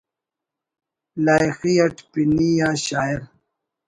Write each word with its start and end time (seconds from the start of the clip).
لائخی 1.25 1.73
اٹ 1.83 1.97
پِنی 2.11 2.49
آ 2.67 2.69
شاعر 2.85 3.21